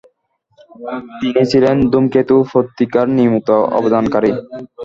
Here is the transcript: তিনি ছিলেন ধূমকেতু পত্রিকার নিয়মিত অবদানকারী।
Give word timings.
তিনি 1.19 1.41
ছিলেন 1.51 1.75
ধূমকেতু 1.91 2.35
পত্রিকার 2.51 3.05
নিয়মিত 3.17 3.49
অবদানকারী। 3.77 4.31